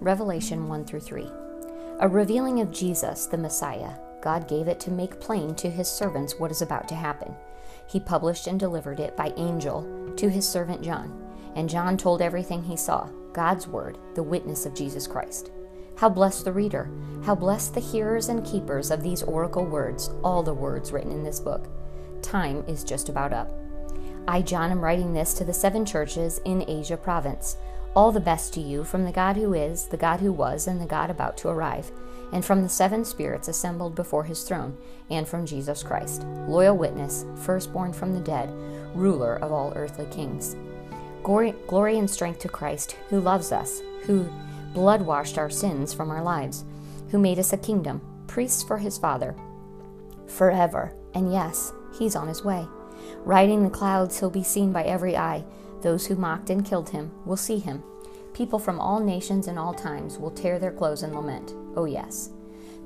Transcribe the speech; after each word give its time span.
Revelation 0.00 0.68
1 0.68 0.84
through 0.84 1.00
3. 1.00 1.28
A 1.98 2.08
revealing 2.08 2.60
of 2.60 2.70
Jesus, 2.70 3.26
the 3.26 3.36
Messiah. 3.36 3.94
God 4.22 4.46
gave 4.46 4.68
it 4.68 4.78
to 4.80 4.92
make 4.92 5.20
plain 5.20 5.56
to 5.56 5.68
his 5.68 5.88
servants 5.88 6.38
what 6.38 6.52
is 6.52 6.62
about 6.62 6.86
to 6.88 6.94
happen. 6.94 7.34
He 7.88 7.98
published 7.98 8.46
and 8.46 8.60
delivered 8.60 9.00
it 9.00 9.16
by 9.16 9.32
angel 9.36 10.14
to 10.16 10.30
his 10.30 10.48
servant 10.48 10.82
John. 10.82 11.20
And 11.56 11.68
John 11.68 11.96
told 11.96 12.22
everything 12.22 12.62
he 12.62 12.76
saw 12.76 13.08
God's 13.32 13.66
word, 13.66 13.98
the 14.14 14.22
witness 14.22 14.66
of 14.66 14.74
Jesus 14.74 15.08
Christ. 15.08 15.50
How 15.96 16.08
blessed 16.08 16.44
the 16.44 16.52
reader! 16.52 16.88
How 17.24 17.34
blessed 17.34 17.74
the 17.74 17.80
hearers 17.80 18.28
and 18.28 18.46
keepers 18.46 18.92
of 18.92 19.02
these 19.02 19.24
oracle 19.24 19.66
words, 19.66 20.10
all 20.22 20.44
the 20.44 20.54
words 20.54 20.92
written 20.92 21.10
in 21.10 21.24
this 21.24 21.40
book. 21.40 21.68
Time 22.22 22.62
is 22.68 22.84
just 22.84 23.08
about 23.08 23.32
up. 23.32 23.50
I, 24.28 24.42
John, 24.42 24.70
am 24.70 24.80
writing 24.80 25.12
this 25.12 25.34
to 25.34 25.44
the 25.44 25.54
seven 25.54 25.84
churches 25.84 26.40
in 26.44 26.64
Asia 26.68 26.96
province. 26.96 27.56
All 27.98 28.12
the 28.12 28.20
best 28.20 28.54
to 28.54 28.60
you 28.60 28.84
from 28.84 29.04
the 29.04 29.10
God 29.10 29.34
who 29.34 29.54
is, 29.54 29.86
the 29.86 29.96
God 29.96 30.20
who 30.20 30.32
was, 30.32 30.68
and 30.68 30.80
the 30.80 30.86
God 30.86 31.10
about 31.10 31.36
to 31.38 31.48
arrive, 31.48 31.90
and 32.32 32.44
from 32.44 32.62
the 32.62 32.68
seven 32.68 33.04
spirits 33.04 33.48
assembled 33.48 33.96
before 33.96 34.22
his 34.22 34.44
throne, 34.44 34.78
and 35.10 35.26
from 35.26 35.44
Jesus 35.44 35.82
Christ, 35.82 36.22
loyal 36.46 36.76
witness, 36.76 37.26
firstborn 37.34 37.92
from 37.92 38.14
the 38.14 38.20
dead, 38.20 38.52
ruler 38.94 39.34
of 39.42 39.50
all 39.50 39.72
earthly 39.74 40.06
kings. 40.12 40.54
Glory, 41.24 41.56
glory 41.66 41.98
and 41.98 42.08
strength 42.08 42.38
to 42.38 42.48
Christ, 42.48 42.92
who 43.08 43.18
loves 43.18 43.50
us, 43.50 43.82
who 44.04 44.30
blood 44.74 45.02
washed 45.02 45.36
our 45.36 45.50
sins 45.50 45.92
from 45.92 46.08
our 46.08 46.22
lives, 46.22 46.64
who 47.10 47.18
made 47.18 47.40
us 47.40 47.52
a 47.52 47.58
kingdom, 47.58 48.00
priests 48.28 48.62
for 48.62 48.78
his 48.78 48.96
Father, 48.96 49.34
forever. 50.28 50.94
And 51.14 51.32
yes, 51.32 51.72
he's 51.98 52.14
on 52.14 52.28
his 52.28 52.44
way. 52.44 52.64
Riding 53.24 53.64
the 53.64 53.70
clouds, 53.70 54.20
he'll 54.20 54.30
be 54.30 54.44
seen 54.44 54.72
by 54.72 54.84
every 54.84 55.16
eye 55.16 55.44
those 55.82 56.06
who 56.06 56.16
mocked 56.16 56.50
and 56.50 56.64
killed 56.64 56.90
him 56.90 57.10
will 57.24 57.36
see 57.36 57.58
him. 57.58 57.82
People 58.34 58.58
from 58.58 58.80
all 58.80 59.00
nations 59.00 59.48
and 59.48 59.58
all 59.58 59.74
times 59.74 60.18
will 60.18 60.30
tear 60.30 60.58
their 60.58 60.72
clothes 60.72 61.02
and 61.02 61.14
lament. 61.14 61.54
Oh, 61.76 61.84
yes. 61.84 62.30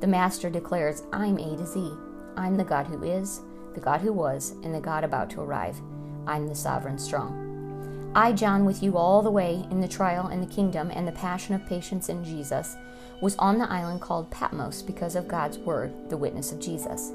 The 0.01 0.07
Master 0.07 0.51
declares, 0.51 1.03
I'm 1.13 1.39
A 1.39 1.57
to 1.57 1.67
Z. 1.67 1.93
I'm 2.37 2.57
the 2.57 2.65
God 2.65 2.87
who 2.87 3.03
is, 3.03 3.41
the 3.75 3.81
God 3.81 4.01
who 4.01 4.13
was, 4.13 4.55
and 4.63 4.75
the 4.75 4.81
God 4.81 5.05
about 5.05 5.31
to 5.31 5.41
arrive. 5.41 5.81
I'm 6.27 6.47
the 6.47 6.55
sovereign 6.55 6.99
strong. 6.99 8.13
I, 8.15 8.33
John, 8.33 8.65
with 8.65 8.83
you 8.83 8.99
all 8.99 9.23
the 9.23 9.31
way 9.31 9.67
in 9.71 9.81
the 9.81 9.89
trial 9.89 10.27
and 10.27 10.43
the 10.43 10.55
kingdom 10.55 10.91
and 10.93 11.09
the 11.09 11.13
passion 11.13 11.55
of 11.55 11.67
patience 11.67 12.09
in 12.09 12.25
Jesus, 12.25 12.77
was 13.21 13.37
on 13.37 13.59
the 13.59 13.71
island 13.71 14.01
called 14.01 14.31
Patmos 14.31 14.83
because 14.83 15.17
of 15.17 15.29
God's 15.29 15.57
word, 15.59 15.93
the 16.11 16.17
witness 16.17 16.53
of 16.53 16.61
Jesus. 16.61 17.13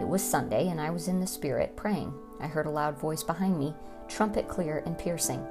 It 0.00 0.06
was 0.06 0.22
Sunday, 0.22 0.68
and 0.68 0.80
I 0.80 0.90
was 0.90 1.08
in 1.08 1.20
the 1.20 1.26
Spirit 1.26 1.76
praying. 1.76 2.14
I 2.40 2.46
heard 2.46 2.66
a 2.66 2.70
loud 2.70 2.98
voice 2.98 3.22
behind 3.22 3.58
me 3.58 3.74
trumpet 4.08 4.48
clear 4.48 4.82
and 4.86 4.98
piercing. 4.98 5.46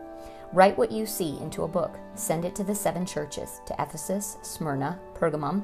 Write 0.54 0.78
what 0.78 0.92
you 0.92 1.06
see 1.06 1.38
into 1.42 1.64
a 1.64 1.68
book. 1.68 1.98
Send 2.16 2.46
it 2.46 2.56
to 2.56 2.64
the 2.64 2.76
seven 2.76 3.06
churches 3.06 3.62
to 3.66 3.76
Ephesus, 3.80 4.38
Smyrna, 4.44 4.98
Pergamum, 5.14 5.64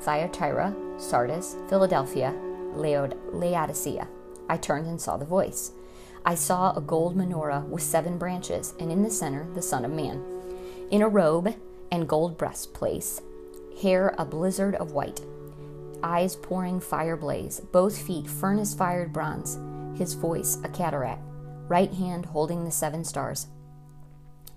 Thyatira, 0.00 0.74
Sardis, 0.98 1.56
Philadelphia, 1.68 2.34
Laod- 2.74 3.16
Laodicea. 3.32 4.08
I 4.48 4.56
turned 4.56 4.86
and 4.86 5.00
saw 5.00 5.16
the 5.16 5.24
voice. 5.24 5.72
I 6.24 6.34
saw 6.34 6.74
a 6.74 6.80
gold 6.80 7.16
menorah 7.16 7.66
with 7.68 7.82
seven 7.82 8.16
branches, 8.16 8.72
and 8.80 8.90
in 8.90 9.02
the 9.02 9.10
center 9.10 9.46
the 9.54 9.62
Son 9.62 9.84
of 9.84 9.90
Man. 9.90 10.24
In 10.90 11.02
a 11.02 11.08
robe 11.08 11.54
and 11.92 12.08
gold 12.08 12.38
breastplate, 12.38 13.20
hair 13.82 14.14
a 14.16 14.24
blizzard 14.24 14.74
of 14.76 14.92
white, 14.92 15.20
eyes 16.02 16.36
pouring 16.36 16.80
fire 16.80 17.16
blaze, 17.16 17.60
both 17.60 17.98
feet 17.98 18.26
furnace 18.26 18.74
fired 18.74 19.12
bronze, 19.12 19.58
his 19.98 20.14
voice 20.14 20.58
a 20.64 20.68
cataract 20.68 21.22
right 21.68 21.92
hand 21.92 22.26
holding 22.26 22.64
the 22.64 22.70
seven 22.70 23.04
stars, 23.04 23.48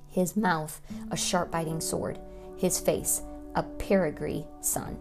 his 0.09 0.35
mouth 0.35 0.81
a 1.11 1.17
sharp 1.17 1.51
biting 1.51 1.79
sword, 1.79 2.19
his 2.57 2.79
face 2.79 3.21
a 3.55 3.63
perigee 3.63 4.45
sun. 4.61 4.97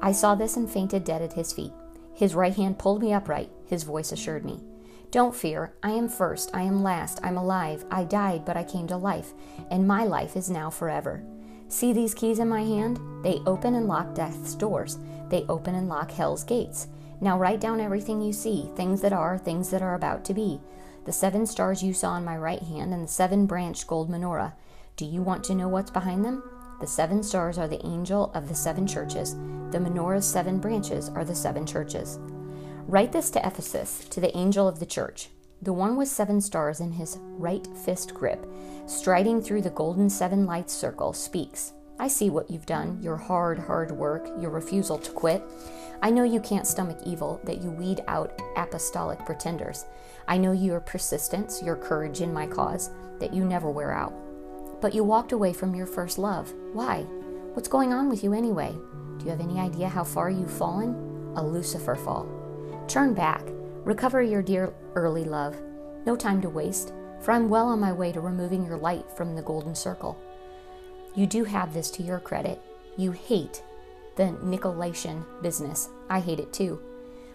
I 0.00 0.12
saw 0.12 0.34
this 0.34 0.56
and 0.56 0.70
fainted 0.70 1.04
dead 1.04 1.22
at 1.22 1.32
his 1.32 1.52
feet. 1.52 1.72
His 2.14 2.34
right 2.34 2.54
hand 2.54 2.78
pulled 2.78 3.02
me 3.02 3.12
upright, 3.12 3.50
his 3.66 3.82
voice 3.82 4.12
assured 4.12 4.44
me. 4.44 4.60
Don't 5.10 5.34
fear, 5.34 5.72
I 5.82 5.90
am 5.92 6.08
first, 6.08 6.50
I 6.52 6.62
am 6.62 6.82
last, 6.82 7.20
I'm 7.22 7.36
alive. 7.36 7.84
I 7.90 8.04
died, 8.04 8.44
but 8.44 8.56
I 8.56 8.64
came 8.64 8.86
to 8.88 8.96
life, 8.96 9.32
and 9.70 9.86
my 9.86 10.04
life 10.04 10.36
is 10.36 10.50
now 10.50 10.70
forever. 10.70 11.24
See 11.68 11.92
these 11.92 12.14
keys 12.14 12.38
in 12.38 12.48
my 12.48 12.62
hand? 12.62 12.98
They 13.22 13.40
open 13.46 13.74
and 13.74 13.86
lock 13.86 14.14
death's 14.14 14.54
doors, 14.54 14.98
they 15.30 15.44
open 15.48 15.74
and 15.74 15.88
lock 15.88 16.10
hell's 16.10 16.44
gates. 16.44 16.88
Now 17.20 17.38
write 17.38 17.60
down 17.60 17.80
everything 17.80 18.20
you 18.20 18.32
see, 18.32 18.70
things 18.76 19.00
that 19.00 19.12
are, 19.12 19.38
things 19.38 19.70
that 19.70 19.82
are 19.82 19.94
about 19.94 20.24
to 20.26 20.34
be. 20.34 20.60
The 21.04 21.12
seven 21.12 21.46
stars 21.46 21.82
you 21.82 21.92
saw 21.92 22.16
in 22.16 22.24
my 22.24 22.36
right 22.36 22.62
hand 22.62 22.92
and 22.92 23.04
the 23.04 23.08
seven 23.08 23.46
branched 23.46 23.86
gold 23.86 24.10
menorah. 24.10 24.54
Do 24.96 25.04
you 25.04 25.22
want 25.22 25.44
to 25.44 25.54
know 25.54 25.68
what's 25.68 25.90
behind 25.90 26.24
them? 26.24 26.42
The 26.80 26.86
seven 26.86 27.22
stars 27.22 27.58
are 27.58 27.68
the 27.68 27.84
angel 27.86 28.30
of 28.34 28.48
the 28.48 28.54
seven 28.54 28.86
churches. 28.86 29.34
The 29.70 29.78
menorah's 29.78 30.26
seven 30.26 30.58
branches 30.58 31.08
are 31.10 31.24
the 31.24 31.34
seven 31.34 31.66
churches. 31.66 32.18
Write 32.86 33.12
this 33.12 33.30
to 33.30 33.46
Ephesus, 33.46 34.04
to 34.10 34.20
the 34.20 34.36
angel 34.36 34.68
of 34.68 34.78
the 34.78 34.86
church, 34.86 35.30
the 35.62 35.72
one 35.72 35.96
with 35.96 36.08
seven 36.08 36.40
stars 36.40 36.80
in 36.80 36.92
his 36.92 37.18
right 37.20 37.66
fist 37.84 38.12
grip, 38.14 38.46
striding 38.86 39.40
through 39.40 39.62
the 39.62 39.70
golden 39.70 40.10
seven 40.10 40.46
lights 40.46 40.74
circle, 40.74 41.12
speaks. 41.12 41.72
I 41.98 42.08
see 42.08 42.28
what 42.28 42.50
you've 42.50 42.66
done, 42.66 42.98
your 43.00 43.16
hard, 43.16 43.58
hard 43.58 43.92
work, 43.92 44.28
your 44.40 44.50
refusal 44.50 44.98
to 44.98 45.12
quit. 45.12 45.42
I 46.02 46.10
know 46.10 46.24
you 46.24 46.40
can't 46.40 46.66
stomach 46.66 46.98
evil, 47.06 47.40
that 47.44 47.62
you 47.62 47.70
weed 47.70 48.02
out 48.08 48.40
apostolic 48.56 49.24
pretenders. 49.24 49.86
I 50.26 50.36
know 50.36 50.52
your 50.52 50.80
persistence, 50.80 51.62
your 51.62 51.76
courage 51.76 52.20
in 52.20 52.32
my 52.32 52.46
cause, 52.46 52.90
that 53.20 53.32
you 53.32 53.44
never 53.44 53.70
wear 53.70 53.92
out. 53.92 54.12
But 54.80 54.92
you 54.92 55.04
walked 55.04 55.32
away 55.32 55.52
from 55.52 55.74
your 55.74 55.86
first 55.86 56.18
love. 56.18 56.52
Why? 56.72 57.02
What's 57.54 57.68
going 57.68 57.92
on 57.92 58.08
with 58.08 58.24
you 58.24 58.34
anyway? 58.34 58.74
Do 59.18 59.24
you 59.24 59.30
have 59.30 59.40
any 59.40 59.60
idea 59.60 59.88
how 59.88 60.02
far 60.02 60.30
you've 60.30 60.50
fallen? 60.50 61.32
A 61.36 61.42
Lucifer 61.42 61.94
fall. 61.94 62.28
Turn 62.88 63.14
back. 63.14 63.42
Recover 63.84 64.20
your 64.20 64.42
dear 64.42 64.74
early 64.96 65.24
love. 65.24 65.56
No 66.06 66.16
time 66.16 66.40
to 66.42 66.48
waste, 66.48 66.92
for 67.20 67.32
I'm 67.32 67.48
well 67.48 67.68
on 67.68 67.78
my 67.78 67.92
way 67.92 68.10
to 68.12 68.20
removing 68.20 68.66
your 68.66 68.76
light 68.76 69.04
from 69.16 69.36
the 69.36 69.42
golden 69.42 69.74
circle. 69.74 70.20
You 71.14 71.26
do 71.26 71.44
have 71.44 71.72
this 71.72 71.90
to 71.92 72.02
your 72.02 72.18
credit. 72.18 72.60
You 72.96 73.12
hate 73.12 73.62
the 74.16 74.36
Nicolaitan 74.42 75.24
business. 75.42 75.88
I 76.10 76.20
hate 76.20 76.40
it 76.40 76.52
too. 76.52 76.80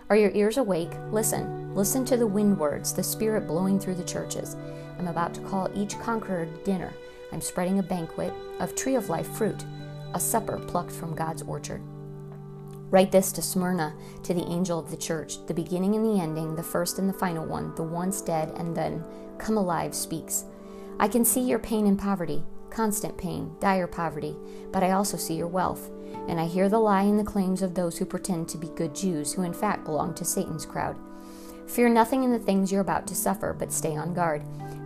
Are 0.10 0.18
your 0.18 0.32
ears 0.32 0.58
awake? 0.58 0.92
Listen. 1.12 1.74
Listen 1.76 2.04
to 2.06 2.18
the 2.18 2.28
wind 2.28 2.60
words, 2.60 2.94
the 2.94 3.04
spirit 3.04 3.48
blowing 3.48 3.80
through 3.80 3.96
the 3.96 4.04
churches. 4.04 4.58
I'm 4.98 5.08
about 5.08 5.34
to 5.36 5.42
call 5.42 5.70
each 5.74 5.98
conqueror 6.00 6.46
to 6.46 6.64
dinner. 6.64 6.94
I'm 7.32 7.42
spreading 7.42 7.80
a 7.80 7.84
banquet 7.84 8.34
of 8.60 8.76
tree 8.76 8.96
of 8.96 9.10
life 9.10 9.28
fruit, 9.28 9.64
a 10.14 10.20
supper 10.20 10.58
plucked 10.58 10.92
from 10.92 11.16
God's 11.16 11.44
orchard. 11.44 11.82
Write 12.90 13.12
this 13.12 13.32
to 13.34 13.42
Smyrna, 13.42 13.94
to 14.24 14.34
the 14.34 14.46
angel 14.48 14.80
of 14.80 14.90
the 14.90 14.98
church, 14.98 15.46
the 15.46 15.54
beginning 15.54 15.96
and 15.96 16.04
the 16.04 16.20
ending, 16.20 16.56
the 16.56 16.64
first 16.64 16.98
and 16.98 17.08
the 17.08 17.14
final 17.14 17.46
one, 17.46 17.74
the 17.76 17.84
once 17.84 18.20
dead 18.20 18.52
and 18.58 18.76
then 18.76 19.06
come 19.38 19.58
alive 19.58 19.94
speaks. 19.94 20.46
I 21.00 21.08
can 21.08 21.24
see 21.24 21.42
your 21.42 21.60
pain 21.60 21.86
and 21.86 22.00
poverty, 22.00 22.44
constant 22.72 23.18
pain, 23.18 23.56
dire 23.60 23.88
poverty, 23.88 24.36
but 24.72 24.84
I 24.84 24.92
also 24.92 25.18
see 25.18 25.36
your 25.36 25.48
wealth 25.48 25.90
and 26.28 26.40
I 26.40 26.46
hear 26.46 26.70
the 26.70 26.80
lie 26.80 27.04
and 27.04 27.20
the 27.20 27.24
claims 27.24 27.62
of 27.62 27.74
those 27.74 27.98
who 27.98 28.06
pretend 28.06 28.50
to 28.50 28.58
be 28.58 28.70
good 28.70 28.94
Jews, 28.94 29.34
who 29.34 29.44
in 29.44 29.54
fact 29.54 29.86
belong 29.86 30.14
to 30.16 30.26
Satan's 30.26 30.66
crowd. 30.66 30.98
Fear 31.68 31.90
nothing 31.90 32.24
in 32.24 32.32
the 32.32 32.40
things 32.40 32.72
you're 32.72 32.82
about 32.82 33.08
to 33.08 33.16
suffer, 33.16 33.54
but 33.54 33.72
stay 33.72 33.96
on 33.96 34.14
guard. 34.14 34.44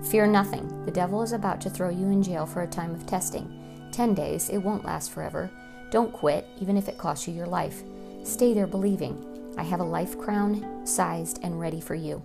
Fear 0.09 0.27
nothing. 0.27 0.85
The 0.85 0.91
devil 0.91 1.21
is 1.21 1.31
about 1.31 1.61
to 1.61 1.69
throw 1.69 1.89
you 1.89 2.07
in 2.07 2.21
jail 2.21 2.45
for 2.45 2.61
a 2.63 2.67
time 2.67 2.93
of 2.93 3.05
testing. 3.05 3.89
Ten 3.91 4.13
days, 4.13 4.49
it 4.49 4.57
won't 4.57 4.85
last 4.85 5.11
forever. 5.11 5.49
Don't 5.91 6.11
quit, 6.11 6.47
even 6.59 6.75
if 6.75 6.89
it 6.89 6.97
costs 6.97 7.27
you 7.27 7.33
your 7.33 7.47
life. 7.47 7.83
Stay 8.23 8.53
there 8.53 8.67
believing. 8.67 9.53
I 9.57 9.63
have 9.63 9.79
a 9.79 9.85
life 9.85 10.17
crown 10.17 10.85
sized 10.85 11.39
and 11.43 11.59
ready 11.59 11.79
for 11.79 11.95
you. 11.95 12.21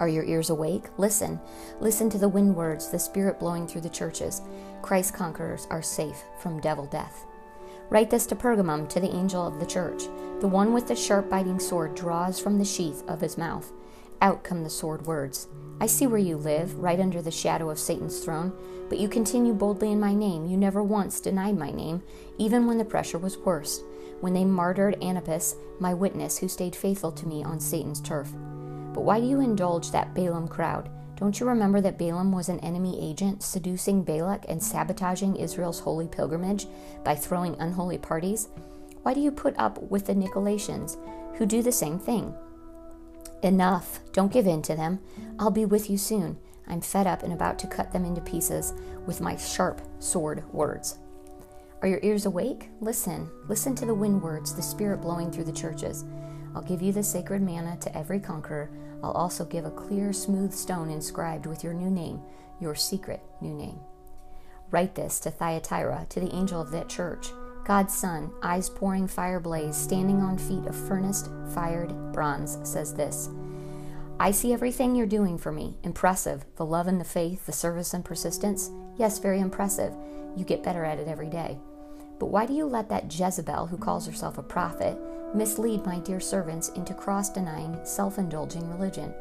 Are 0.00 0.08
your 0.08 0.24
ears 0.24 0.50
awake? 0.50 0.84
Listen. 0.96 1.40
Listen 1.80 2.08
to 2.10 2.18
the 2.18 2.28
wind 2.28 2.54
words, 2.54 2.88
the 2.88 2.98
spirit 2.98 3.38
blowing 3.38 3.66
through 3.66 3.80
the 3.80 3.88
churches. 3.88 4.42
Christ 4.82 5.14
conquerors 5.14 5.66
are 5.70 5.82
safe 5.82 6.22
from 6.40 6.60
devil 6.60 6.86
death. 6.86 7.24
Write 7.90 8.10
this 8.10 8.26
to 8.26 8.36
Pergamum, 8.36 8.88
to 8.90 9.00
the 9.00 9.14
angel 9.14 9.46
of 9.46 9.58
the 9.58 9.66
church. 9.66 10.04
The 10.40 10.48
one 10.48 10.72
with 10.72 10.86
the 10.88 10.94
sharp 10.94 11.30
biting 11.30 11.58
sword 11.58 11.94
draws 11.94 12.38
from 12.38 12.58
the 12.58 12.64
sheath 12.64 13.02
of 13.08 13.20
his 13.20 13.38
mouth. 13.38 13.72
Out 14.20 14.44
come 14.44 14.62
the 14.62 14.70
sword 14.70 15.06
words. 15.06 15.48
I 15.80 15.86
see 15.86 16.06
where 16.06 16.18
you 16.18 16.36
live, 16.36 16.78
right 16.78 16.98
under 16.98 17.22
the 17.22 17.30
shadow 17.30 17.70
of 17.70 17.78
Satan's 17.78 18.18
throne, 18.18 18.52
but 18.88 18.98
you 18.98 19.08
continue 19.08 19.52
boldly 19.52 19.92
in 19.92 20.00
my 20.00 20.12
name. 20.12 20.46
You 20.46 20.56
never 20.56 20.82
once 20.82 21.20
denied 21.20 21.56
my 21.56 21.70
name, 21.70 22.02
even 22.36 22.66
when 22.66 22.78
the 22.78 22.84
pressure 22.84 23.18
was 23.18 23.38
worst, 23.38 23.82
when 24.20 24.34
they 24.34 24.44
martyred 24.44 25.02
Antipas, 25.02 25.56
my 25.78 25.94
witness, 25.94 26.38
who 26.38 26.48
stayed 26.48 26.74
faithful 26.74 27.12
to 27.12 27.28
me 27.28 27.44
on 27.44 27.60
Satan's 27.60 28.00
turf. 28.00 28.32
But 28.98 29.04
why 29.04 29.20
do 29.20 29.26
you 29.26 29.38
indulge 29.38 29.92
that 29.92 30.12
Balaam 30.12 30.48
crowd? 30.48 30.90
Don't 31.14 31.38
you 31.38 31.46
remember 31.46 31.80
that 31.80 31.98
Balaam 31.98 32.32
was 32.32 32.48
an 32.48 32.58
enemy 32.58 32.98
agent, 33.00 33.44
seducing 33.44 34.02
Balak 34.02 34.46
and 34.48 34.60
sabotaging 34.60 35.36
Israel's 35.36 35.78
holy 35.78 36.08
pilgrimage 36.08 36.66
by 37.04 37.14
throwing 37.14 37.54
unholy 37.60 37.98
parties? 37.98 38.48
Why 39.02 39.14
do 39.14 39.20
you 39.20 39.30
put 39.30 39.56
up 39.56 39.80
with 39.82 40.06
the 40.06 40.16
Nicolaitans, 40.16 40.96
who 41.36 41.46
do 41.46 41.62
the 41.62 41.70
same 41.70 42.00
thing? 42.00 42.34
Enough. 43.44 44.00
Don't 44.12 44.32
give 44.32 44.48
in 44.48 44.62
to 44.62 44.74
them. 44.74 44.98
I'll 45.38 45.52
be 45.52 45.64
with 45.64 45.88
you 45.88 45.96
soon. 45.96 46.36
I'm 46.66 46.80
fed 46.80 47.06
up 47.06 47.22
and 47.22 47.32
about 47.32 47.60
to 47.60 47.68
cut 47.68 47.92
them 47.92 48.04
into 48.04 48.20
pieces 48.20 48.74
with 49.06 49.20
my 49.20 49.36
sharp 49.36 49.80
sword 50.00 50.42
words. 50.52 50.98
Are 51.82 51.88
your 51.88 52.00
ears 52.02 52.26
awake? 52.26 52.68
Listen. 52.80 53.30
Listen 53.46 53.76
to 53.76 53.86
the 53.86 53.94
wind 53.94 54.20
words, 54.20 54.56
the 54.56 54.60
Spirit 54.60 55.02
blowing 55.02 55.30
through 55.30 55.44
the 55.44 55.52
churches. 55.52 56.04
I'll 56.52 56.62
give 56.62 56.82
you 56.82 56.90
the 56.90 57.04
sacred 57.04 57.42
manna 57.42 57.76
to 57.82 57.96
every 57.96 58.18
conqueror. 58.18 58.68
I'll 59.02 59.12
also 59.12 59.44
give 59.44 59.64
a 59.64 59.70
clear, 59.70 60.12
smooth 60.12 60.52
stone 60.52 60.90
inscribed 60.90 61.46
with 61.46 61.62
your 61.62 61.74
new 61.74 61.90
name, 61.90 62.20
your 62.60 62.74
secret 62.74 63.22
new 63.40 63.54
name. 63.54 63.78
Write 64.70 64.94
this 64.94 65.20
to 65.20 65.30
Thyatira, 65.30 66.06
to 66.10 66.20
the 66.20 66.34
angel 66.34 66.60
of 66.60 66.70
that 66.72 66.88
church. 66.88 67.28
God's 67.64 67.94
Son, 67.94 68.32
eyes 68.42 68.70
pouring 68.70 69.06
fire 69.06 69.40
blaze, 69.40 69.76
standing 69.76 70.20
on 70.20 70.38
feet 70.38 70.66
of 70.66 70.74
furnace 70.74 71.28
fired 71.54 71.92
bronze, 72.12 72.58
says 72.62 72.94
this 72.94 73.28
I 74.20 74.32
see 74.32 74.52
everything 74.52 74.96
you're 74.96 75.06
doing 75.06 75.38
for 75.38 75.52
me. 75.52 75.76
Impressive. 75.84 76.44
The 76.56 76.66
love 76.66 76.88
and 76.88 77.00
the 77.00 77.04
faith, 77.04 77.46
the 77.46 77.52
service 77.52 77.94
and 77.94 78.04
persistence. 78.04 78.70
Yes, 78.96 79.20
very 79.20 79.38
impressive. 79.38 79.94
You 80.36 80.44
get 80.44 80.64
better 80.64 80.84
at 80.84 80.98
it 80.98 81.06
every 81.06 81.28
day. 81.28 81.58
But 82.18 82.26
why 82.26 82.44
do 82.44 82.52
you 82.52 82.66
let 82.66 82.88
that 82.88 83.16
Jezebel, 83.16 83.66
who 83.66 83.76
calls 83.76 84.06
herself 84.06 84.36
a 84.36 84.42
prophet, 84.42 84.98
mislead 85.34 85.84
my 85.84 85.98
dear 86.00 86.20
servants 86.20 86.70
into 86.70 86.94
cross 86.94 87.30
denying, 87.30 87.78
self 87.84 88.18
indulging 88.18 88.68
religion? 88.68 89.14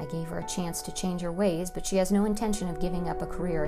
I 0.00 0.04
gave 0.06 0.28
her 0.28 0.40
a 0.40 0.46
chance 0.46 0.82
to 0.82 0.94
change 0.94 1.22
her 1.22 1.32
ways, 1.32 1.70
but 1.70 1.86
she 1.86 1.96
has 1.96 2.12
no 2.12 2.24
intention 2.24 2.68
of 2.68 2.80
giving 2.80 3.08
up 3.08 3.22
a 3.22 3.26
career 3.26 3.64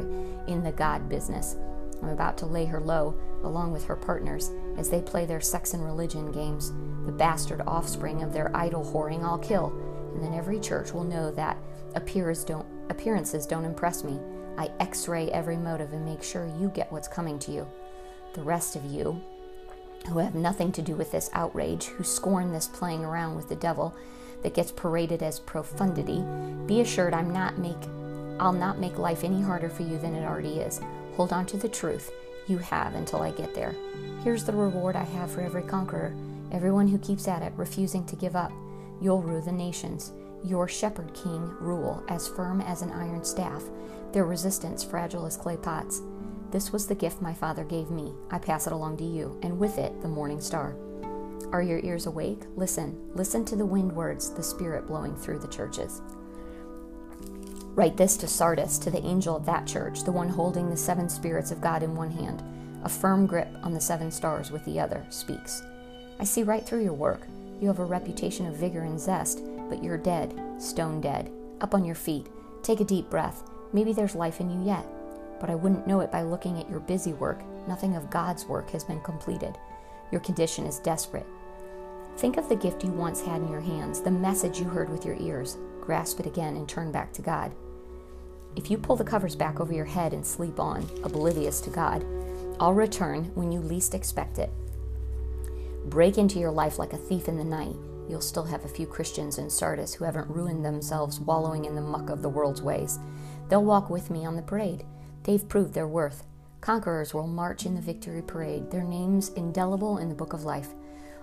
in 0.47 0.63
the 0.63 0.73
God 0.73 1.09
business. 1.09 1.57
I'm 2.03 2.11
about 2.11 2.37
to 2.39 2.47
lay 2.47 2.67
her 2.67 2.81
low, 2.81 3.19
along 3.43 3.73
with 3.73 3.85
her 3.85 3.97
partners, 3.97 4.51
as 4.77 4.89
they 4.89 5.01
play 5.01 5.27
their 5.27 5.41
sex 5.41 5.75
and 5.75 5.85
religion 5.85 6.31
games. 6.31 6.71
The 7.07 7.13
bastard 7.13 7.63
offspring 7.67 8.23
of 8.23 8.33
their 8.33 8.55
idol 8.57 8.85
whoring 8.85 9.25
I'll 9.25 9.39
kill, 9.39 9.73
and 10.15 10.23
then 10.23 10.35
every 10.35 10.61
church 10.61 10.93
will 10.93 11.05
know 11.05 11.31
that 11.33 11.57
don't, 12.47 12.67
appearances 12.91 13.47
don't 13.47 13.65
impress 13.65 14.05
me. 14.05 14.19
I 14.57 14.71
x 14.81 15.09
ray 15.09 15.31
every 15.31 15.57
motive 15.57 15.93
and 15.93 16.05
make 16.05 16.23
sure 16.23 16.47
you 16.61 16.71
get 16.75 16.93
what's 16.93 17.09
coming 17.09 17.39
to 17.41 17.53
you. 17.53 17.67
The 18.35 18.43
rest 18.43 18.77
of 18.77 18.85
you, 18.85 19.23
who 20.07 20.19
have 20.19 20.35
nothing 20.35 20.73
to 20.73 20.83
do 20.83 20.95
with 20.95 21.13
this 21.13 21.31
outrage, 21.33 21.87
who 21.87 22.05
scorn 22.05 22.53
this 22.53 22.67
playing 22.67 23.05
around 23.05 23.37
with 23.37 23.49
the 23.49 23.57
devil 23.57 23.95
that 24.43 24.55
gets 24.55 24.71
paraded 24.71 25.23
as 25.23 25.41
profundity, 25.41 26.25
be 26.67 26.81
assured 26.81 27.15
I'm 27.15 27.33
not 27.33 27.59
make 27.59 27.77
I'll 28.41 28.53
not 28.53 28.79
make 28.79 28.99
life 28.99 29.25
any 29.25 29.43
harder 29.43 29.69
for 29.69 29.83
you 29.83 29.99
than 29.99 30.15
it 30.15 30.25
already 30.25 30.61
is. 30.61 30.81
Hold 31.17 31.33
on 31.33 31.45
to 31.47 31.57
the 31.57 31.69
truth 31.69 32.13
you 32.47 32.59
have 32.59 32.95
until 32.95 33.21
I 33.21 33.33
get 33.33 33.55
there. 33.55 33.75
Here's 34.23 34.45
the 34.45 34.53
reward 34.53 34.95
I 34.95 35.03
have 35.03 35.31
for 35.31 35.41
every 35.41 35.63
conqueror, 35.63 36.15
everyone 36.53 36.87
who 36.87 36.99
keeps 36.99 37.27
at 37.27 37.43
it, 37.43 37.53
refusing 37.57 38.07
to 38.07 38.17
give 38.17 38.37
up. 38.37 38.53
You'll 39.01 39.23
rule 39.23 39.41
the 39.41 39.53
nations. 39.53 40.13
Your 40.45 40.69
shepherd 40.69 41.13
king 41.15 41.53
rule 41.61 42.03
as 42.09 42.29
firm 42.29 42.61
as 42.61 42.83
an 42.83 42.93
iron 42.93 43.25
staff, 43.25 43.65
their 44.13 44.25
resistance 44.25 44.85
fragile 44.85 45.27
as 45.27 45.37
clay 45.37 45.57
pots. 45.57 46.01
This 46.51 46.73
was 46.73 46.87
the 46.87 46.95
gift 46.95 47.21
my 47.21 47.35
father 47.35 47.63
gave 47.63 47.91
me. 47.91 48.15
I 48.31 48.39
pass 48.39 48.67
it 48.67 48.73
along 48.73 48.97
to 48.99 49.05
you, 49.05 49.39
and 49.43 49.59
with 49.59 49.77
it, 49.77 50.01
the 50.01 50.09
morning 50.09 50.41
star. 50.41 50.77
Are 51.53 51.61
your 51.61 51.81
ears 51.81 52.07
awake? 52.07 52.41
Listen. 52.57 52.99
Listen 53.15 53.45
to 53.47 53.57
the 53.57 53.67
wind 53.67 53.93
words, 53.93 54.33
the 54.33 54.43
Spirit 54.43 54.87
blowing 54.87 55.15
through 55.15 55.41
the 55.41 55.49
churches. 55.49 56.01
Write 57.75 57.99
this 57.99 58.17
to 58.19 58.27
Sardis, 58.27 58.79
to 58.79 58.91
the 58.91 59.05
angel 59.05 59.37
of 59.37 59.45
that 59.45 59.67
church, 59.67 60.05
the 60.05 60.13
one 60.13 60.29
holding 60.29 60.71
the 60.71 60.77
seven 60.77 61.09
spirits 61.09 61.51
of 61.51 61.61
God 61.61 61.83
in 61.83 61.95
one 61.95 62.11
hand, 62.11 62.43
a 62.83 62.89
firm 62.89 63.27
grip 63.27 63.49
on 63.63 63.75
the 63.75 63.81
seven 63.81 64.11
stars 64.11 64.51
with 64.51 64.65
the 64.65 64.81
other, 64.81 65.05
speaks. 65.11 65.63
I 66.19 66.25
see 66.25 66.43
right 66.43 66.65
through 66.65 66.83
your 66.83 66.95
work. 66.95 67.27
You 67.61 67.69
have 67.69 67.79
a 67.79 67.85
reputation 67.85 68.47
of 68.47 68.57
vigor 68.57 68.83
and 68.83 68.99
zest, 68.99 69.43
but 69.69 69.85
you're 69.85 69.99
dead, 69.99 70.35
stone 70.59 71.01
dead. 71.01 71.31
Up 71.61 71.75
on 71.75 71.85
your 71.85 71.95
feet. 71.95 72.27
Take 72.63 72.81
a 72.81 72.85
deep 72.85 73.11
breath. 73.11 73.43
Maybe 73.73 73.93
there's 73.93 74.15
life 74.15 74.41
in 74.41 74.51
you 74.51 74.67
yet 74.67 74.87
but 75.41 75.51
I 75.51 75.55
wouldn't 75.55 75.87
know 75.87 76.01
it 76.01 76.13
by 76.13 76.23
looking 76.23 76.59
at 76.59 76.69
your 76.69 76.81
busy 76.81 77.13
work. 77.13 77.43
Nothing 77.67 77.97
of 77.97 78.11
God's 78.11 78.47
work 78.47 78.71
has 78.71 78.85
been 78.85 79.01
completed. 79.01 79.57
Your 80.11 80.21
condition 80.21 80.67
is 80.67 80.79
desperate. 80.79 81.27
Think 82.17 82.37
of 82.37 82.49
the 82.49 82.57
gift 82.57 82.83
you 82.83 82.91
once 82.91 83.21
had 83.21 83.43
in 83.43 83.51
your 83.51 83.61
hands, 83.61 84.01
the 84.01 84.11
message 84.11 84.59
you 84.59 84.65
heard 84.65 84.91
with 84.91 85.05
your 85.05 85.17
ears. 85.21 85.57
Grasp 85.81 86.21
it 86.21 86.27
again 86.27 86.57
and 86.57 86.69
turn 86.69 86.91
back 86.91 87.13
to 87.13 87.23
God. 87.23 87.53
If 88.57 88.71
you 88.71 88.79
pull 88.79 88.97
the 88.97 89.05
covers 89.05 89.37
back 89.37 89.61
over 89.61 89.73
your 89.73 89.85
head 89.85 90.13
and 90.13 90.27
sleep 90.27 90.59
on, 90.59 90.89
oblivious 91.05 91.61
to 91.61 91.71
God, 91.71 92.05
I'll 92.59 92.75
return 92.75 93.31
when 93.35 93.53
you 93.53 93.61
least 93.61 93.95
expect 93.95 94.39
it. 94.39 94.51
Break 95.87 96.19
into 96.19 96.41
your 96.41 96.51
life 96.51 96.79
like 96.79 96.93
a 96.93 96.99
thief 96.99 97.29
in 97.29 97.39
the 97.39 97.45
night. 97.45 97.77
You'll 98.09 98.21
still 98.21 98.45
have 98.45 98.65
a 98.65 98.69
few 98.69 98.87
Christians 98.87 99.39
in 99.39 99.49
Sardis 99.49 99.95
who 99.95 100.05
haven't 100.05 100.29
ruined 100.29 100.65
themselves 100.65 101.21
wallowing 101.21 101.67
in 101.67 101.75
the 101.75 101.81
muck 101.81 102.11
of 102.11 102.21
the 102.21 102.29
world's 102.29 102.63
ways. 102.63 102.99
They'll 103.49 103.65
walk 103.65 103.91
with 103.91 104.11
me 104.11 104.27
on 104.27 104.35
the 104.35 104.43
parade. 104.43 104.85
They've 105.29 105.47
proved 105.47 105.75
their 105.75 105.87
worth. 105.87 106.25
Conquerors 106.63 107.13
will 107.13 107.27
march 107.27 107.67
in 107.67 107.75
the 107.75 107.83
victory 107.83 108.23
parade, 108.23 108.71
their 108.71 108.83
names 108.83 109.29
indelible 109.37 109.99
in 109.99 110.09
the 110.09 110.15
book 110.15 110.33
of 110.33 110.47
life. 110.47 110.71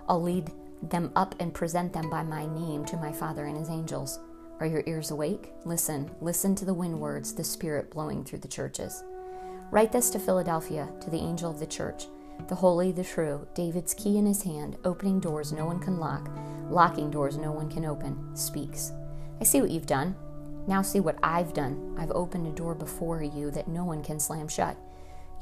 I'll 0.07 0.21
lead 0.21 0.51
them 0.83 1.11
up 1.15 1.33
and 1.39 1.51
present 1.51 1.91
them 1.91 2.11
by 2.11 2.21
my 2.21 2.45
name 2.45 2.85
to 2.85 2.97
my 2.97 3.11
Father 3.11 3.45
and 3.45 3.57
his 3.57 3.71
angels. 3.71 4.19
Are 4.59 4.67
your 4.67 4.83
ears 4.85 5.09
awake? 5.09 5.51
Listen, 5.65 6.11
listen 6.21 6.53
to 6.53 6.65
the 6.65 6.73
wind 6.73 7.01
words, 7.01 7.33
the 7.33 7.43
Spirit 7.43 7.89
blowing 7.89 8.23
through 8.23 8.39
the 8.39 8.47
churches. 8.47 9.03
Write 9.71 9.91
this 9.91 10.11
to 10.11 10.19
Philadelphia, 10.19 10.87
to 11.01 11.09
the 11.09 11.17
angel 11.17 11.49
of 11.49 11.57
the 11.57 11.65
church, 11.65 12.05
the 12.47 12.53
holy, 12.53 12.91
the 12.91 13.03
true, 13.03 13.47
David's 13.55 13.95
key 13.95 14.19
in 14.19 14.27
his 14.27 14.43
hand, 14.43 14.77
opening 14.85 15.19
doors 15.19 15.51
no 15.51 15.65
one 15.65 15.79
can 15.79 15.97
lock, 15.97 16.29
locking 16.69 17.09
doors 17.09 17.37
no 17.37 17.51
one 17.51 17.71
can 17.71 17.85
open, 17.85 18.35
speaks. 18.35 18.91
I 19.41 19.45
see 19.45 19.61
what 19.61 19.71
you've 19.71 19.87
done. 19.87 20.15
Now 20.67 20.81
see 20.81 20.99
what 20.99 21.19
I've 21.21 21.53
done. 21.53 21.95
I've 21.97 22.11
opened 22.11 22.47
a 22.47 22.51
door 22.51 22.73
before 22.73 23.21
you 23.21 23.51
that 23.51 23.67
no 23.67 23.85
one 23.85 24.03
can 24.03 24.19
slam 24.19 24.47
shut. 24.47 24.77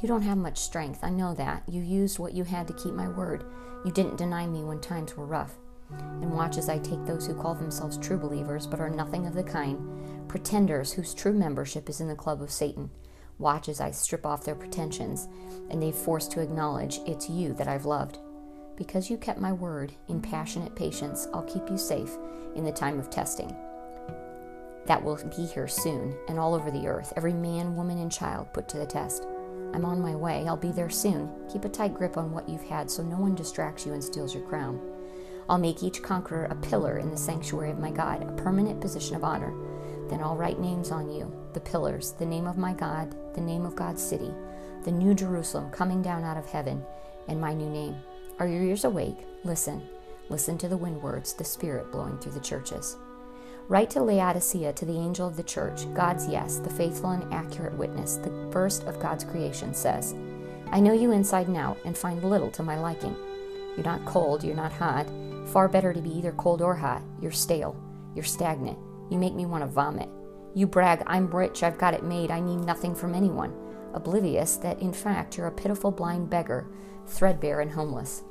You 0.02 0.08
don't 0.08 0.24
have 0.24 0.38
much 0.38 0.58
strength, 0.58 1.00
I 1.02 1.10
know 1.12 1.34
that. 1.36 1.64
You 1.70 1.82
used 1.82 2.20
what 2.20 2.34
you 2.34 2.44
had 2.44 2.68
to 2.68 2.74
keep 2.74 2.94
my 2.94 3.08
word. 3.08 3.46
You 3.86 3.92
didn't 3.92 4.18
deny 4.18 4.46
me 4.46 4.64
when 4.64 4.82
times 4.82 5.16
were 5.16 5.26
rough. 5.26 5.54
And 5.90 6.34
watch 6.34 6.58
as 6.58 6.68
I 6.68 6.78
take 6.80 7.06
those 7.06 7.26
who 7.26 7.36
call 7.36 7.56
themselves 7.56 7.98
true 7.98 8.18
believers 8.18 8.68
but 8.68 8.82
are 8.82 8.90
nothing 8.90 9.26
of 9.26 9.34
the 9.34 9.44
kind, 9.44 10.28
pretenders 10.28 10.92
whose 10.92 11.14
true 11.14 11.34
membership 11.34 11.88
is 11.88 12.02
in 12.02 12.10
the 12.10 12.16
club 12.16 12.42
of 12.42 12.52
Satan. 12.52 12.90
Watch 13.40 13.70
as 13.70 13.80
I 13.80 13.92
strip 13.92 14.26
off 14.26 14.44
their 14.44 14.56
pretensions, 14.56 15.30
and 15.70 15.82
they've 15.82 15.96
forced 15.96 16.32
to 16.32 16.42
acknowledge 16.42 17.00
it's 17.06 17.30
you 17.30 17.54
that 17.54 17.68
I've 17.70 17.86
loved. 17.86 18.18
Because 18.76 19.10
you 19.10 19.18
kept 19.18 19.40
my 19.40 19.54
word 19.54 19.94
in 20.10 20.22
passionate 20.22 20.76
patience, 20.76 21.28
I'll 21.34 21.44
keep 21.44 21.70
you 21.70 21.78
safe 21.78 22.18
in 22.56 22.66
the 22.66 22.72
time 22.72 23.00
of 23.00 23.10
testing 23.10 23.56
that 24.86 25.04
will 25.04 25.18
be 25.36 25.46
here 25.46 25.68
soon 25.68 26.16
and 26.28 26.40
all 26.40 26.54
over 26.54 26.72
the 26.72 26.88
earth, 26.88 27.14
every 27.16 27.34
man, 27.34 27.76
woman, 27.76 28.00
and 28.00 28.12
child 28.12 28.52
put 28.54 28.68
to 28.70 28.78
the 28.78 28.86
test. 28.86 29.26
I'm 29.74 29.86
on 29.86 30.02
my 30.02 30.16
way. 30.16 30.46
I'll 30.48 30.58
be 30.58 30.72
there 30.72 30.90
soon. 30.90 31.32
Keep 31.52 31.66
a 31.66 31.70
tight 31.70 31.96
grip 31.96 32.18
on 32.18 32.32
what 32.32 32.48
you've 32.48 32.64
had 32.64 32.92
so 32.92 33.02
no 33.02 33.18
one 33.18 33.34
distracts 33.34 33.86
you 33.86 33.94
and 33.94 34.04
steals 34.04 34.34
your 34.34 34.48
crown. 34.48 34.80
I'll 35.50 35.58
make 35.58 35.84
each 35.84 36.04
conqueror 36.04 36.46
a 36.46 36.56
pillar 36.56 37.00
in 37.00 37.10
the 37.10 37.18
sanctuary 37.18 37.72
of 37.72 37.80
my 37.80 37.92
God, 37.92 38.24
a 38.24 38.42
permanent 38.42 38.80
position 38.80 39.16
of 39.16 39.24
honor. 39.24 39.54
Then 40.10 40.22
I'll 40.22 40.36
write 40.36 40.60
names 40.60 40.92
on 40.92 41.10
you 41.10 41.34
the 41.54 41.60
pillars, 41.60 42.14
the 42.14 42.26
name 42.26 42.48
of 42.48 42.58
my 42.58 42.74
God, 42.74 43.16
the 43.36 43.42
name 43.42 43.66
of 43.66 43.76
God's 43.76 44.02
city, 44.02 44.32
the 44.84 44.92
new 44.92 45.14
Jerusalem 45.14 45.70
coming 45.72 46.02
down 46.02 46.24
out 46.24 46.38
of 46.38 46.48
heaven, 46.48 46.84
and 47.28 47.40
my 47.40 47.54
new 47.54 47.70
name. 47.70 47.96
Are 48.40 48.48
your 48.48 48.64
ears 48.64 48.86
awake? 48.86 49.18
Listen. 49.44 49.88
Listen 50.30 50.58
to 50.58 50.68
the 50.68 50.78
wind 50.78 51.02
words, 51.02 51.34
the 51.34 51.44
Spirit 51.44 51.92
blowing 51.92 52.18
through 52.18 52.32
the 52.32 52.40
churches. 52.40 52.98
Write 53.70 53.90
to 53.92 54.04
Laodicea 54.04 54.74
to 54.74 54.86
the 54.86 54.98
angel 54.98 55.26
of 55.26 55.38
the 55.38 55.44
church, 55.44 55.92
God's 55.94 56.28
yes, 56.28 56.58
the 56.58 56.70
faithful 56.70 57.12
and 57.12 57.34
accurate 57.34 57.78
witness, 57.78 58.18
the 58.18 58.50
first 58.52 58.84
of 58.84 59.00
God's 59.00 59.24
creation, 59.24 59.74
says, 59.74 60.14
I 60.72 60.82
know 60.82 60.92
you 60.92 61.14
inside 61.14 61.48
and 61.48 61.56
out 61.56 61.78
and 61.86 61.98
find 61.98 62.22
little 62.24 62.52
to 62.52 62.64
my 62.64 62.78
liking. 62.78 63.16
You're 63.78 63.86
not 63.86 64.04
cold, 64.06 64.44
you're 64.44 64.54
not 64.56 64.74
hot. 64.74 65.08
Far 65.48 65.70
better 65.70 65.94
to 65.94 66.02
be 66.02 66.10
either 66.10 66.34
cold 66.34 66.62
or 66.62 66.76
hot. 66.76 67.04
You're 67.22 67.32
stale, 67.32 67.76
you're 68.14 68.26
stagnant. 68.26 68.78
You 69.10 69.18
make 69.18 69.34
me 69.34 69.46
want 69.46 69.64
to 69.64 69.70
vomit. 69.70 70.10
You 70.54 70.68
brag, 70.68 71.02
I'm 71.08 71.34
rich, 71.34 71.64
I've 71.64 71.78
got 71.78 71.94
it 71.94 72.04
made, 72.04 72.32
I 72.32 72.42
need 72.42 72.58
nothing 72.58 72.94
from 72.94 73.16
anyone, 73.16 73.56
oblivious 73.94 74.58
that 74.58 74.80
in 74.82 74.92
fact 74.92 75.38
you're 75.38 75.48
a 75.48 75.52
pitiful 75.52 75.90
blind 75.90 76.30
beggar, 76.30 76.68
threadbare 77.08 77.62
and 77.62 77.72
homeless. 77.72 78.24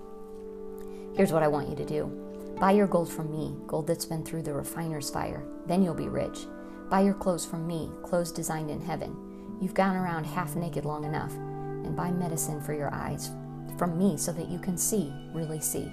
Here's 1.17 1.33
what 1.33 1.43
I 1.43 1.49
want 1.49 1.71
you 1.71 1.77
to 1.77 1.85
do 1.87 2.32
Buy 2.63 2.71
your 2.71 2.87
gold 2.87 3.11
from 3.11 3.29
me, 3.33 3.57
gold 3.67 3.89
that's 3.89 4.05
been 4.05 4.23
through 4.23 4.43
the 4.43 4.55
refiner's 4.55 5.11
fire. 5.11 5.43
Then 5.67 5.83
you'll 5.83 5.95
be 5.95 6.07
rich. 6.07 6.47
Buy 6.89 7.01
your 7.01 7.15
clothes 7.15 7.45
from 7.45 7.67
me, 7.67 7.91
clothes 8.05 8.31
designed 8.31 8.71
in 8.71 8.81
heaven. 8.81 9.59
You've 9.61 9.75
gone 9.75 9.97
around 9.97 10.23
half 10.23 10.55
naked 10.55 10.85
long 10.85 11.03
enough. 11.03 11.33
And 11.33 11.97
buy 11.97 12.13
medicine 12.13 12.63
for 12.63 12.73
your 12.73 12.95
eyes 12.95 13.33
from 13.77 13.99
me 13.99 14.17
so 14.17 14.31
that 14.35 14.49
you 14.49 14.61
can 14.61 14.79
see, 14.79 15.13
really 15.33 15.59
see. 15.59 15.91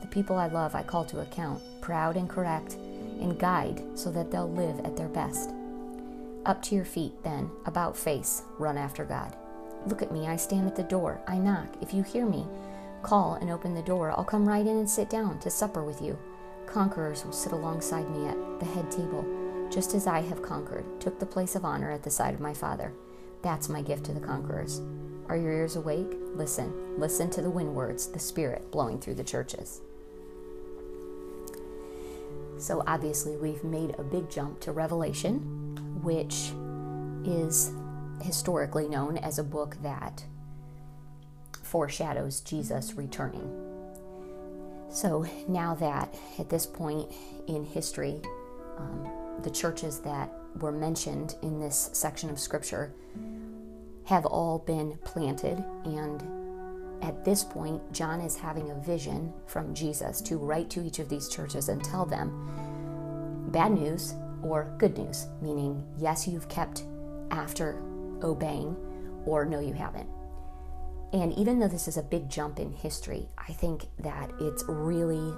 The 0.00 0.06
people 0.06 0.36
I 0.36 0.46
love 0.46 0.76
I 0.76 0.84
call 0.84 1.04
to 1.06 1.22
account, 1.22 1.60
proud 1.80 2.16
and 2.16 2.30
correct, 2.30 2.74
and 2.74 3.36
guide 3.36 3.82
so 3.96 4.12
that 4.12 4.30
they'll 4.30 4.48
live 4.48 4.78
at 4.84 4.96
their 4.96 5.08
best. 5.08 5.50
Up 6.44 6.62
to 6.62 6.76
your 6.76 6.84
feet, 6.84 7.20
then, 7.24 7.50
about 7.64 7.96
face, 7.96 8.42
run 8.60 8.78
after 8.78 9.04
God. 9.04 9.34
Look 9.88 10.02
at 10.02 10.12
me, 10.12 10.28
I 10.28 10.36
stand 10.36 10.68
at 10.68 10.76
the 10.76 10.84
door, 10.84 11.20
I 11.26 11.38
knock. 11.38 11.66
If 11.80 11.92
you 11.92 12.04
hear 12.04 12.26
me, 12.26 12.46
Call 13.02 13.34
and 13.34 13.50
open 13.50 13.74
the 13.74 13.82
door. 13.82 14.10
I'll 14.10 14.24
come 14.24 14.48
right 14.48 14.66
in 14.66 14.76
and 14.78 14.90
sit 14.90 15.08
down 15.08 15.38
to 15.40 15.50
supper 15.50 15.84
with 15.84 16.02
you. 16.02 16.18
Conquerors 16.66 17.24
will 17.24 17.32
sit 17.32 17.52
alongside 17.52 18.10
me 18.10 18.26
at 18.26 18.60
the 18.60 18.66
head 18.66 18.90
table. 18.90 19.24
just 19.70 19.94
as 19.94 20.06
I 20.06 20.20
have 20.22 20.42
conquered, 20.42 20.84
took 21.00 21.18
the 21.18 21.26
place 21.26 21.54
of 21.54 21.64
honor 21.64 21.90
at 21.90 22.02
the 22.02 22.10
side 22.10 22.34
of 22.34 22.40
my 22.40 22.54
Father. 22.54 22.92
That's 23.42 23.68
my 23.68 23.82
gift 23.82 24.04
to 24.06 24.12
the 24.12 24.20
conquerors. 24.20 24.80
Are 25.28 25.36
your 25.36 25.52
ears 25.52 25.76
awake? 25.76 26.16
Listen. 26.34 26.98
Listen 26.98 27.30
to 27.30 27.42
the 27.42 27.50
wind 27.50 27.74
words, 27.74 28.06
the 28.06 28.18
Spirit 28.18 28.70
blowing 28.70 29.00
through 29.00 29.14
the 29.14 29.24
churches. 29.24 29.80
So, 32.58 32.82
obviously, 32.86 33.36
we've 33.36 33.64
made 33.64 33.94
a 33.98 34.02
big 34.02 34.30
jump 34.30 34.60
to 34.60 34.72
Revelation, 34.72 35.38
which 36.02 36.52
is 37.24 37.72
historically 38.22 38.88
known 38.88 39.18
as 39.18 39.38
a 39.38 39.44
book 39.44 39.76
that 39.82 40.24
foreshadows 41.66 42.40
Jesus 42.40 42.94
returning. 42.94 43.50
So, 44.88 45.26
now 45.48 45.74
that 45.74 46.14
at 46.38 46.48
this 46.48 46.64
point 46.64 47.10
in 47.48 47.64
history, 47.64 48.22
um, 48.78 49.10
the 49.42 49.50
churches 49.50 50.00
that 50.00 50.32
were 50.60 50.72
mentioned 50.72 51.36
in 51.42 51.60
this 51.60 51.90
section 51.92 52.30
of 52.30 52.38
Scripture 52.38 52.94
have 54.04 54.24
all 54.24 54.60
been 54.60 54.96
planted, 55.04 55.62
and 55.84 56.22
at 57.02 57.24
this 57.24 57.44
point, 57.44 57.82
John 57.92 58.20
is 58.20 58.36
having 58.36 58.70
a 58.70 58.80
vision 58.80 59.32
from 59.46 59.74
Jesus 59.74 60.20
to 60.22 60.38
write 60.38 60.70
to 60.70 60.84
each 60.84 60.98
of 60.98 61.08
these 61.08 61.28
churches 61.28 61.68
and 61.68 61.82
tell 61.82 62.06
them 62.06 63.48
bad 63.52 63.72
news 63.72 64.14
or 64.42 64.72
good 64.78 64.96
news, 64.96 65.26
meaning, 65.42 65.84
yes, 65.98 66.26
you've 66.26 66.48
kept 66.48 66.84
after 67.30 67.82
obeying, 68.22 68.76
or 69.26 69.44
no, 69.44 69.58
you 69.58 69.72
haven't. 69.72 70.08
And 71.12 71.32
even 71.34 71.58
though 71.58 71.68
this 71.68 71.88
is 71.88 71.96
a 71.96 72.02
big 72.02 72.28
jump 72.28 72.58
in 72.58 72.72
history, 72.72 73.28
I 73.38 73.52
think 73.52 73.86
that 74.00 74.30
it's 74.40 74.64
really 74.68 75.32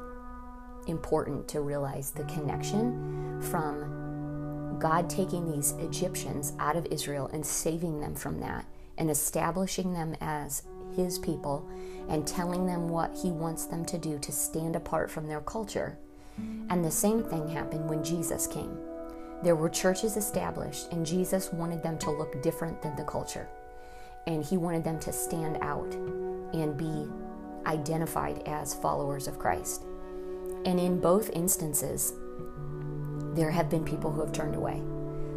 important 0.87 1.47
to 1.49 1.61
realize 1.61 2.11
the 2.11 2.25
connection 2.25 3.41
from 3.43 4.79
God 4.79 5.11
taking 5.11 5.51
these 5.51 5.73
Egyptians 5.73 6.53
out 6.59 6.77
of 6.77 6.87
Israel 6.91 7.29
and 7.33 7.45
saving 7.45 8.01
them 8.01 8.15
from 8.15 8.41
that 8.41 8.65
and 8.97 9.11
establishing 9.11 9.93
them 9.93 10.17
as 10.21 10.63
his 10.97 11.19
people 11.19 11.69
and 12.09 12.27
telling 12.27 12.67
them 12.67 12.89
what 12.89 13.17
he 13.23 13.31
wants 13.31 13.67
them 13.67 13.85
to 13.85 13.99
do 13.99 14.19
to 14.19 14.33
stand 14.33 14.75
apart 14.75 15.11
from 15.11 15.29
their 15.29 15.41
culture. 15.41 15.99
And 16.71 16.85
the 16.85 16.91
same 16.91 17.23
thing 17.23 17.49
happened 17.49 17.89
when 17.89 18.03
Jesus 18.03 18.47
came. 18.47 18.79
There 19.43 19.57
were 19.57 19.69
churches 19.69 20.17
established, 20.17 20.93
and 20.93 21.07
Jesus 21.07 21.53
wanted 21.53 21.83
them 21.83 21.99
to 21.99 22.11
look 22.11 22.41
different 22.43 22.83
than 22.83 22.97
the 22.97 23.05
culture. 23.05 23.49
And 24.29 24.45
he 24.45 24.57
wanted 24.57 24.85
them 24.85 25.01
to 25.01 25.13
stand 25.13 25.59
out 25.61 25.93
and 26.55 26.77
be 26.77 27.09
identified 27.67 28.43
as 28.47 28.75
followers 28.75 29.27
of 29.27 29.41
Christ. 29.41 29.83
And 30.65 30.79
in 30.79 31.01
both 31.01 31.31
instances, 31.31 32.13
there 33.35 33.51
have 33.51 33.69
been 33.69 33.85
people 33.85 34.13
who 34.13 34.21
have 34.21 34.33
turned 34.33 34.55
away. 34.55 34.81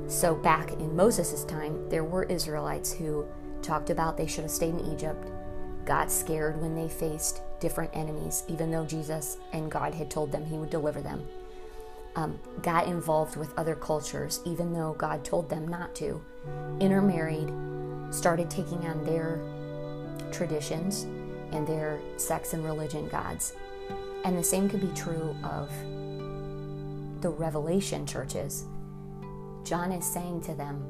So, 0.08 0.36
back 0.36 0.74
in 0.74 0.96
Moses' 0.96 1.44
time, 1.46 1.90
there 1.90 2.04
were 2.04 2.26
Israelites 2.26 2.94
who 2.94 3.26
talked 3.64 3.90
about 3.90 4.18
they 4.18 4.28
should 4.28 4.44
have 4.44 4.52
stayed 4.52 4.76
in 4.76 4.94
Egypt, 4.94 5.26
got 5.86 6.12
scared 6.12 6.62
when 6.62 6.76
they 6.76 6.90
faced 6.90 7.42
different 7.60 7.96
enemies, 7.96 8.44
even 8.48 8.70
though 8.70 8.86
Jesus 8.86 9.38
and 9.54 9.72
God 9.72 9.94
had 9.94 10.12
told 10.12 10.32
them 10.32 10.46
He 10.46 10.58
would 10.58 10.70
deliver 10.70 11.02
them 11.02 11.26
um, 12.16 12.40
got 12.62 12.88
involved 12.88 13.36
with 13.36 13.58
other 13.58 13.76
cultures, 13.76 14.42
even 14.46 14.74
though 14.74 14.94
God 14.94 15.24
told 15.24 15.50
them 15.50 15.68
not 15.68 15.96
to, 15.96 16.22
intermarried, 16.80 17.52
started 18.12 18.50
taking 18.50 18.86
on 18.86 19.04
their 19.04 19.40
traditions 20.32 21.04
and 21.52 21.68
their 21.68 22.00
sex 22.18 22.54
and 22.54 22.64
religion 22.64 23.08
gods. 23.10 23.54
And 24.24 24.38
the 24.38 24.44
same 24.44 24.70
could 24.70 24.82
be 24.82 24.96
true 24.96 25.36
of 25.44 25.70
the 27.22 27.30
Revelation 27.30 28.06
churches. 28.06 28.66
John 29.64 29.92
is 29.92 30.06
saying 30.06 30.42
to 30.42 30.54
them, 30.54 30.86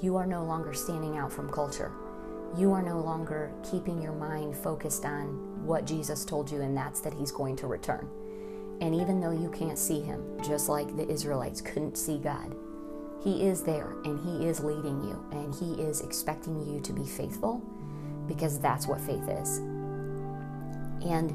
You 0.00 0.16
are 0.16 0.26
no 0.26 0.44
longer 0.44 0.74
standing 0.74 1.16
out 1.16 1.32
from 1.32 1.50
culture. 1.50 1.92
You 2.56 2.72
are 2.72 2.82
no 2.82 3.00
longer 3.00 3.52
keeping 3.68 4.00
your 4.00 4.12
mind 4.12 4.56
focused 4.56 5.04
on 5.04 5.64
what 5.66 5.86
Jesus 5.86 6.24
told 6.24 6.50
you, 6.50 6.60
and 6.60 6.76
that's 6.76 7.00
that 7.00 7.12
he's 7.12 7.32
going 7.32 7.56
to 7.56 7.66
return. 7.66 8.08
And 8.80 8.94
even 8.94 9.20
though 9.20 9.32
you 9.32 9.50
can't 9.50 9.78
see 9.78 10.00
him, 10.00 10.22
just 10.42 10.68
like 10.68 10.96
the 10.96 11.08
Israelites 11.08 11.60
couldn't 11.60 11.96
see 11.96 12.18
God, 12.18 12.54
he 13.24 13.46
is 13.46 13.62
there 13.62 13.94
and 14.04 14.20
he 14.20 14.46
is 14.46 14.60
leading 14.60 15.02
you 15.02 15.24
and 15.32 15.54
he 15.54 15.82
is 15.82 16.02
expecting 16.02 16.60
you 16.60 16.78
to 16.80 16.92
be 16.92 17.06
faithful 17.06 17.62
because 18.28 18.60
that's 18.60 18.86
what 18.86 19.00
faith 19.00 19.26
is. 19.28 19.58
And 21.06 21.34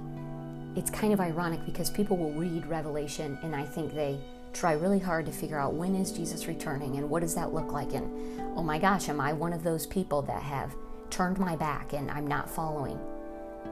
it's 0.78 0.92
kind 0.92 1.14
of 1.14 1.20
ironic 1.20 1.66
because 1.66 1.90
people 1.90 2.16
will 2.16 2.32
read 2.34 2.68
Revelation 2.68 3.40
and 3.42 3.56
I 3.56 3.66
think 3.66 3.96
they 3.96 4.20
try 4.54 4.74
really 4.74 5.00
hard 5.00 5.26
to 5.26 5.32
figure 5.32 5.58
out 5.58 5.74
when 5.74 5.96
is 5.96 6.12
Jesus 6.12 6.48
returning 6.48 6.98
and 6.98 7.10
what 7.10 7.22
does 7.22 7.34
that 7.34 7.54
look 7.54 7.72
like 7.72 7.94
and 7.94 8.40
oh 8.56 8.64
my 8.64 8.78
gosh, 8.78 9.10
am 9.10 9.20
I 9.20 9.34
one 9.34 9.52
of 9.52 9.64
those 9.64 9.88
people 9.88 10.22
that 10.24 10.44
have 10.44 10.76
turned 11.10 11.40
my 11.40 11.56
back 11.56 11.94
and 11.94 12.12
I'm 12.12 12.28
not 12.28 12.48
following? 12.48 13.00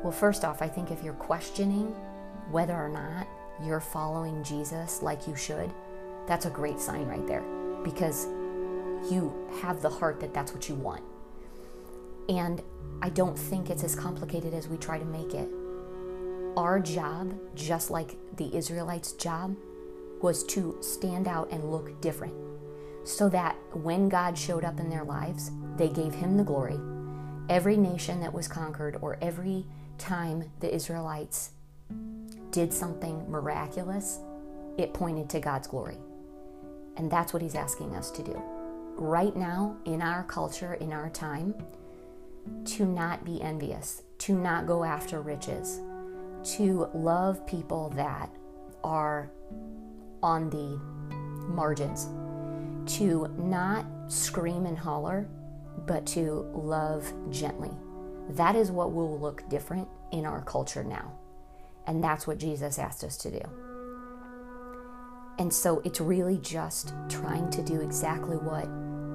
Well, 0.02 0.12
first 0.12 0.44
off, 0.44 0.64
I 0.64 0.68
think 0.68 0.90
if 0.90 1.04
you're 1.04 1.14
questioning 1.14 1.86
whether 2.50 2.74
or 2.74 2.90
not 2.90 3.28
you're 3.64 3.80
following 3.80 4.44
Jesus 4.44 5.04
like 5.04 5.28
you 5.28 5.36
should, 5.36 5.72
that's 6.28 6.48
a 6.48 6.52
great 6.52 6.80
sign 6.80 7.06
right 7.08 7.26
there 7.28 7.57
because 7.84 8.26
you 9.12 9.34
have 9.62 9.82
the 9.82 9.90
heart 9.90 10.20
that 10.20 10.34
that's 10.34 10.54
what 10.54 10.68
you 10.68 10.76
want. 10.76 11.04
And 12.30 12.62
I 13.02 13.10
don't 13.10 13.38
think 13.38 13.70
it's 13.70 13.84
as 13.84 13.96
complicated 13.96 14.54
as 14.54 14.68
we 14.68 14.78
try 14.78 14.98
to 14.98 15.06
make 15.06 15.34
it. 15.34 15.50
Our 16.58 16.80
job, 16.80 17.34
just 17.56 17.92
like 17.92 18.18
the 18.36 18.56
Israelites' 18.56 19.14
job, 19.14 19.56
was 20.22 20.44
to 20.46 20.78
stand 20.82 21.28
out 21.28 21.52
and 21.52 21.72
look 21.72 22.02
different 22.02 22.34
so 23.04 23.30
that 23.30 23.56
when 23.74 24.10
God 24.10 24.38
showed 24.38 24.66
up 24.66 24.80
in 24.80 24.90
their 24.90 25.04
lives, 25.04 25.52
they 25.78 25.88
gave 25.88 26.14
him 26.14 26.36
the 26.36 26.44
glory. 26.44 26.78
Every 27.50 27.78
nation 27.78 28.20
that 28.20 28.34
was 28.34 28.48
conquered, 28.48 28.98
or 29.02 29.18
every 29.22 29.66
time 29.98 30.52
the 30.60 30.74
Israelites 30.74 31.52
did 32.52 32.74
something 32.74 33.30
miraculous, 33.30 34.20
it 34.78 34.94
pointed 34.94 35.30
to 35.30 35.40
God's 35.40 35.68
glory. 35.68 35.98
And 36.98 37.12
that's 37.12 37.32
what 37.32 37.42
he's 37.42 37.56
asking 37.56 37.96
us 37.96 38.12
to 38.12 38.24
do. 38.24 38.42
Right 38.96 39.36
now, 39.36 39.78
in 39.86 40.02
our 40.02 40.24
culture, 40.24 40.74
in 40.76 40.92
our 40.92 41.10
time, 41.10 41.54
to 42.66 42.86
not 42.86 43.24
be 43.24 43.42
envious, 43.42 44.02
to 44.20 44.34
not 44.34 44.66
go 44.66 44.84
after 44.84 45.22
riches, 45.22 45.80
to 46.56 46.90
love 46.94 47.46
people 47.46 47.90
that 47.90 48.30
are 48.84 49.30
on 50.24 50.50
the 50.50 50.80
margins, 51.54 52.08
to 52.98 53.28
not 53.38 53.86
scream 54.08 54.66
and 54.66 54.78
holler, 54.78 55.28
but 55.86 56.06
to 56.08 56.50
love 56.54 57.14
gently. 57.30 57.72
That 58.30 58.56
is 58.56 58.72
what 58.72 58.94
will 58.94 59.20
look 59.20 59.48
different 59.50 59.88
in 60.12 60.26
our 60.26 60.42
culture 60.42 60.84
now. 60.84 61.14
And 61.86 62.04
that's 62.04 62.26
what 62.26 62.40
Jesus 62.40 62.80
asked 62.80 63.04
us 63.04 63.18
to 63.18 63.32
do. 63.32 63.67
And 65.40 65.54
so 65.54 65.82
it's 65.86 66.02
really 66.02 66.38
just 66.40 66.94
trying 67.10 67.50
to 67.52 67.62
do 67.62 67.82
exactly 67.82 68.38
what 68.38 68.68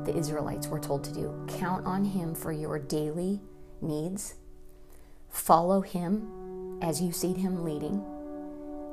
the 0.04 0.16
Israelites 0.16 0.68
were 0.68 0.78
told 0.78 1.04
to 1.04 1.12
do. 1.12 1.46
Count 1.58 1.84
on 1.86 2.04
Him 2.04 2.34
for 2.34 2.52
your 2.52 2.78
daily 2.78 3.40
needs, 3.80 4.34
follow 5.28 5.80
Him 5.80 6.78
as 6.80 7.00
you 7.00 7.12
see 7.12 7.32
Him 7.32 7.64
leading, 7.64 8.04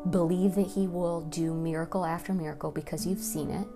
believe 0.10 0.56
that 0.56 0.68
He 0.68 0.88
will 0.88 1.22
do 1.22 1.54
miracle 1.54 2.06
after 2.06 2.34
miracle 2.34 2.72
because 2.72 3.06
you've 3.06 3.20
seen 3.20 3.50
it, 3.52 3.68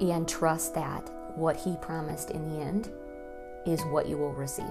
and 0.00 0.28
trust 0.28 0.74
that 0.74 1.08
what 1.36 1.56
He 1.56 1.76
promised 1.80 2.30
in 2.30 2.48
the 2.48 2.62
end 2.62 2.90
is 3.66 3.82
what 3.86 4.06
you 4.08 4.18
will 4.18 4.32
receive. 4.32 4.66